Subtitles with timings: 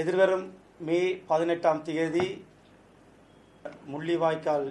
[0.00, 0.46] எதிர்வரும்
[0.86, 0.98] மே
[1.30, 2.26] பதினெட்டாம் தேதி
[3.92, 4.66] முள்ளிவாய்க்கால்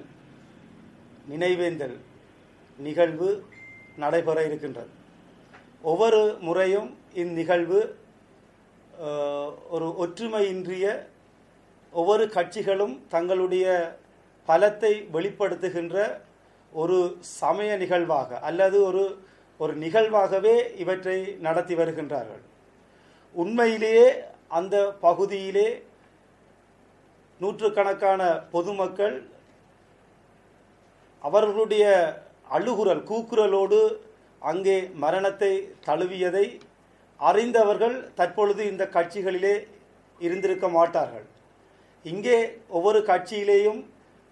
[1.32, 1.96] நினைவேந்தல்
[2.80, 3.30] நிகழ்வு
[4.04, 4.92] நடைபெற இருக்கின்றது.
[5.92, 6.90] ஒவ்வொரு முறையும்
[7.24, 7.80] இந்நிகழ்வு
[9.76, 10.86] ஒரு ஒற்றுமையின்றிய
[11.94, 13.66] ஒவ்வொரு கட்சிகளும் தங்களுடைய
[14.48, 15.98] பலத்தை வெளிப்படுத்துகின்ற
[16.82, 16.98] ஒரு
[17.40, 19.04] சமய நிகழ்வாக அல்லது ஒரு
[19.64, 21.18] ஒரு நிகழ்வாகவே இவற்றை
[21.48, 22.44] நடத்தி வருகின்றார்கள்.
[23.36, 24.08] உண்மையிலேயே
[24.58, 24.76] அந்த
[25.06, 25.68] பகுதியிலே
[27.42, 28.22] நூற்றுக்கணக்கான
[28.54, 29.16] பொதுமக்கள்
[31.28, 31.86] அவர்களுடைய
[32.56, 33.80] அழுகுரல் கூக்குரலோடு
[34.52, 35.52] அங்கே மரணத்தை
[35.88, 36.46] தழுவியதை
[37.20, 39.56] அறிந்தவர்கள் தற்பொழுது இந்த கட்சிகளிலே
[40.26, 41.28] இருந்திருக்க மாட்டார்கள்.
[42.06, 42.38] இங்கே
[42.78, 43.80] ஒவ்வொரு கட்சியிலேயும்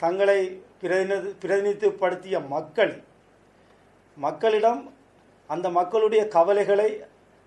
[0.04, 0.40] தங்களை
[0.82, 2.94] பிரதிநிதி பிரதிநிதித்துவப்படுத்திய மக்கள்
[4.18, 4.82] மக்களிடம்
[5.50, 6.90] அந்த மக்களுடைய கவலைகளை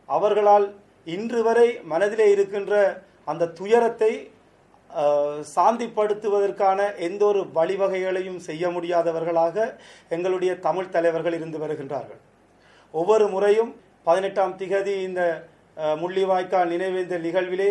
[0.08, 0.66] அவர்களால்
[1.12, 2.74] இன்று வரை மனதிலே இருக்கின்ற
[3.30, 4.12] அந்த துயரத்தை
[5.54, 9.56] சாந்திப்படுத்துவதற்கான எந்த ஒரு வழிவகைகளையும் செய்ய முடியாதவர்களாக
[10.16, 12.20] எங்களுடைய தமிழ் தலைவர்கள் இருந்து வருகின்றார்கள்.
[13.00, 13.72] ஒவ்வொரு முறையும்
[14.08, 15.22] பதினெட்டாம் திகதி இந்த
[16.02, 17.70] முள்ளிவாய்க்கால் நினைவேந்த நிகழ்விலே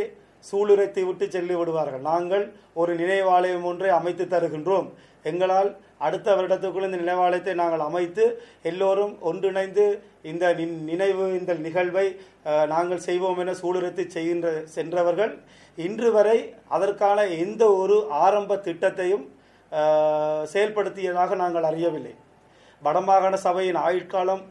[0.49, 2.03] சூளுரைத்து விட்டு செல்லி விடுவார்கள்.
[2.11, 2.45] நாங்கள்
[2.81, 4.87] ஒரு நினைவாலயம் ஒன்றை அமைத்து தருகின்றோம்.
[5.23, 8.25] எங்களால் அடுத்த வருடத்துக்குள் இந்த நினைவாலயத்தை நாங்கள் அமைத்து
[8.63, 9.85] எல்லோரும் ஒன்றிணைந்து
[10.23, 12.05] இந்த நி- நினைவு இந்த நிகழ்வை
[12.67, 15.33] நாங்கள் செய்வோம் என சூளுரைத்து செய்கின்ற சென்றவர்கள்
[15.77, 16.37] இன்று வரை
[16.69, 19.25] அதற்கான எந்த ஒரு ஆரம்ப திட்டத்தையும்
[20.45, 22.13] செயல்படுத்தியதாக நாங்கள் அறியவில்லை.
[22.81, 24.43] வடமாகாண சபையின் ஆயுட்காலம்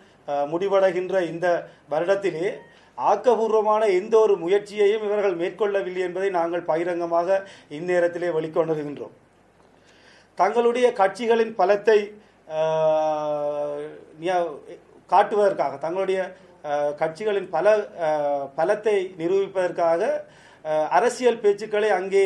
[0.50, 1.46] முடிவடைகின்ற இந்த
[1.90, 2.46] வருடத்திலே
[2.98, 7.28] ஆக்கபூர்வமான எந்த ஒரு முயற்சியையும் இவர்கள் மேற்கொள்ளவில்லை என்பதை நாங்கள் பகிரங்கமாக
[7.70, 9.14] இந்நேரத்திலே வெளிக்கொண்டுகின்றோம்
[10.40, 11.98] தங்களுடைய கட்சிகளின் பலத்தை
[15.12, 16.20] காட்டுவதற்காக தங்களுடைய
[17.00, 17.66] கட்சிகளின் பல
[18.58, 20.02] பலத்தை நிரூபிப்பதற்காக
[20.98, 22.24] அரசியல் பேச்சுக்களை அங்கே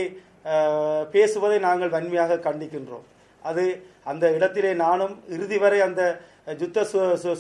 [1.15, 3.07] பேசுவதை நாங்கள் வன்மையாக கண்டிக்கின்றோம்.
[3.43, 3.65] அது
[4.11, 6.03] அந்த இடத்திலே நானும் இறுதி வரை அந்த
[6.63, 6.85] யுத்த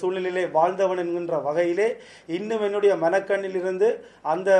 [0.00, 1.88] சூழ்நிலையிலே வாழ்ந்தவன் என்கின்ற வகையிலே
[2.36, 3.88] இன்னும் என்னுடைய மனக்கண்ணிலிருந்து
[4.32, 4.50] அந்த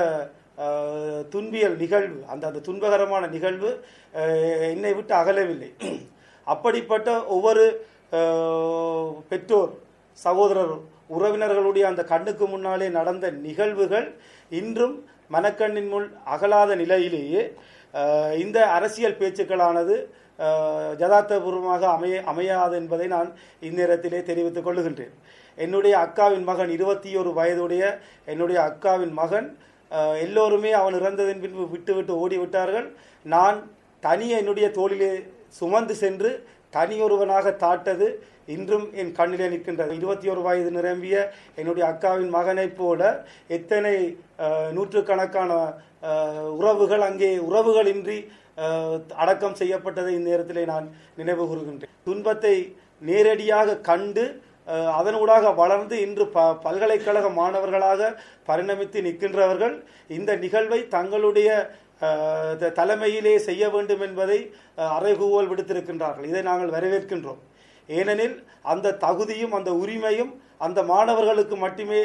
[1.33, 3.71] துன்பியல் நிகழ்வு அந்த அந்த துன்பகரமான நிகழ்வு
[4.75, 5.71] என்னை விட்டு அகலவில்லை.
[6.53, 7.65] அப்படிப்பட்ட ஒவ்வொரு
[9.29, 9.73] பெற்றோர்
[10.19, 10.75] சகோதரர்
[11.17, 14.07] உறவினர்களுடைய அந்த கண்ணுக்கு முன்னாலே நடந்த நிகழ்வுகள்
[14.51, 14.97] இன்றும்
[15.31, 17.43] மனக்கண்ணின் முன் அகலாத நிலையிலேயே
[18.39, 19.97] இந்த அரசியல் பேச்சுக்களானது
[21.01, 23.29] ஜதார்த்தபூர்வமாக அமைய அமையாது என்பதை நான்
[23.63, 25.15] இந்நேரத்திலே தெரிவித்துக் கொள்ளுகின்றேன்.
[25.59, 27.83] என்னுடைய அக்காவின் மகன் இருபத்தி ஒரு வயதுடைய
[28.25, 29.49] என்னுடைய அக்காவின் மகன்
[30.27, 32.87] எல்லோருமே அவன் இறந்ததன் பின்பு விட்டு விட்டு ஓடிவிட்டார்கள்.
[33.35, 33.59] நான்
[34.07, 35.13] தனி என்னுடைய தோளிலே
[35.59, 36.31] சுமந்து சென்று
[36.77, 38.09] தனியொருவனாக தாட்டது
[38.55, 39.93] இன்றும் என் கண்ணிலே நிற்கின்றது.
[40.01, 41.17] இருபத்தி ஒரு வயது நிரம்பிய
[41.61, 43.01] என்னுடைய அக்காவின் மகனைப் போல
[43.57, 43.95] எத்தனை
[44.77, 45.53] நூற்றுக்கணக்கான
[46.59, 48.19] உறவுகள் அங்கே உறவுகளின்றி
[49.23, 50.87] அடக்கம் செய்யப்பட்டதை இந்நேரத்திலே நான்
[51.17, 51.93] நினைவு கூறுகின்றேன்.
[52.09, 52.55] துன்பத்தை
[53.09, 54.25] நேரடியாக கண்டு
[54.67, 61.51] அதனூடாக வளர்ந்து இன்று ப பல்கலைக்கழக மாணவர்களாக பரிணமித்து நிற்கின்றவர்கள் இந்த நிகழ்வை தங்களுடைய
[62.01, 64.39] த- தலைமையிலே செய்ய வேண்டும் என்பதை
[64.77, 66.25] அறைகூவல் விடுத்திருக்கின்றார்கள்.
[66.25, 67.41] இதை நாங்கள் வரவேற்கின்றோம்.
[67.89, 72.03] ஏனெனில் அந்த தகுதியும் அந்த உரிமையும் அந்த மாணவர்களுக்கு மட்டுமே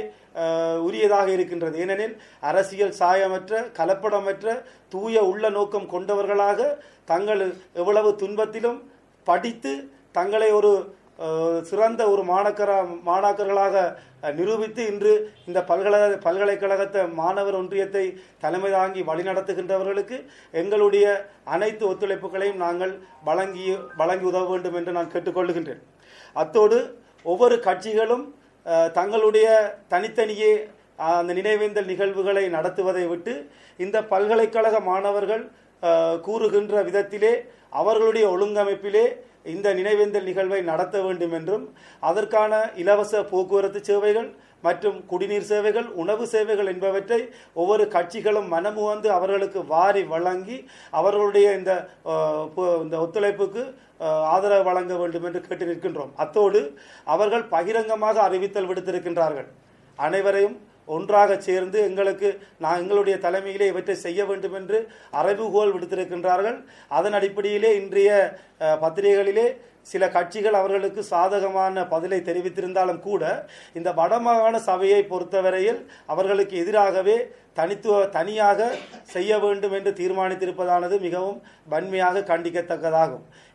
[0.88, 1.80] உரியதாக இருக்கின்றது.
[1.80, 8.80] ஏனெனில் அரசியல் சாயமற்ற கலப்படமற்ற தூய உள்ள நோக்கம் கொண்டவர்களாக தங்கள் எவ்வளவு துன்பத்திலும்
[9.24, 9.74] படித்து
[10.12, 10.72] தங்களை ஒரு
[11.70, 12.78] சிறந்த ஒரு மாணக்கரா
[13.08, 13.76] மாணாக்கர்களாக
[14.38, 15.14] நிரூபித்து இன்று
[15.48, 18.04] இந்த பல்கலை பல்கலைக்கழகத்தை மாணவர் ஒன்றியத்தை
[18.44, 20.18] தலைமை தாங்கி வழிநடத்துகின்றவர்களுக்கு
[20.62, 21.06] எங்களுடைய
[21.56, 22.94] அனைத்து ஒத்துழைப்புகளையும் நாங்கள்
[23.30, 23.66] வழங்கி
[24.02, 25.82] வழங்கி உதவ வேண்டும் என்று நான் கேட்டுக்கொள்ளுகின்றேன்.
[26.36, 26.78] அத்தோடு
[27.32, 28.26] ஒவ்வொரு கட்சிகளும்
[29.00, 29.48] தங்களுடைய
[29.94, 30.54] தனித்தனியே
[31.10, 33.34] அந்த நினைவேந்தல் நிகழ்வுகளை நடத்துவதை விட்டு
[33.80, 35.44] இந்த பல்கலைக்கழக மாணவர்கள்
[36.26, 37.34] கூறுகின்ற விதத்திலே
[37.80, 39.06] அவர்களுடைய ஒழுங்கமைப்பிலே
[39.46, 41.66] இந்த நினைவேந்தல் நிகழ்வை நடத்த வேண்டும் என்றும்
[42.10, 44.30] அதற்கான இலவச போக்குவரத்து சேவைகள்
[44.66, 47.20] மற்றும் குடிநீர் சேவைகள் உணவு சேவைகள் என்பவற்றை
[47.62, 50.58] ஒவ்வொரு கட்சிகளும் மனமுவந்து அவர்களுக்கு வாரி வழங்கி
[51.00, 51.72] அவர்களுடைய இந்த
[52.84, 53.64] இந்த ஒத்துழைப்புக்கு
[54.34, 56.12] ஆதரவு வழங்க வேண்டும் என்று கேட்டு நிற்கின்றோம்.
[56.24, 56.62] அத்தோடு
[57.14, 59.50] அவர்கள் பகிரங்கமாக அறிவித்தல் விடுத்திருக்கின்றார்கள்.
[60.00, 60.56] அனைவரையும்
[60.86, 62.30] ஒன்றாக சேர்ந்து எங்களுக்கு
[62.64, 64.80] நான் எங்களுடைய தலைமையிலே இவற்றை செய்ய வேண்டும் என்று
[65.22, 66.58] அறைவுகோல் விடுத்திருக்கின்றார்கள்.
[66.98, 68.12] அதன் அடிப்படையிலே இன்றைய
[68.84, 69.48] பத்திரிகைகளிலே
[69.92, 73.24] சில கட்சிகள் அவர்களுக்கு சாதகமான பதிலை தெரிவித்திருந்தாலும் கூட
[73.78, 75.80] இந்த வடமாகாண சபையை பொறுத்தவரையில்
[76.14, 77.18] அவர்களுக்கு எதிராகவே
[77.60, 78.70] தனித்துவ தனியாக
[79.14, 81.40] செய்ய வேண்டும் என்று தீர்மானித்திருப்பதானது மிகவும்
[81.72, 83.26] வன்மையாக கண்டிக்கத்தக்கதாகும்.